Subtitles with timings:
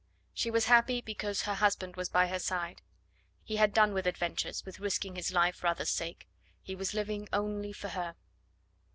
[0.33, 2.81] She was happy because her husband was by her side.
[3.43, 6.27] He had done with adventures, with risking his life for others' sake.
[6.63, 8.15] He was living only for her.